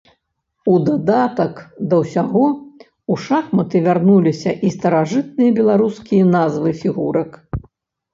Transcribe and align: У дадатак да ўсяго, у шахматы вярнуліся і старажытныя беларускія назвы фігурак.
У 0.75 0.75
дадатак 0.85 1.59
да 1.91 1.95
ўсяго, 2.03 2.45
у 3.15 3.17
шахматы 3.25 3.81
вярнуліся 3.89 4.51
і 4.69 4.73
старажытныя 4.77 5.51
беларускія 5.61 6.23
назвы 6.37 6.69
фігурак. 6.81 7.31